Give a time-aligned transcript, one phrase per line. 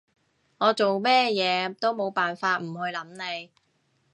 [0.57, 3.51] 我做咩嘢都冇辦法唔去諗你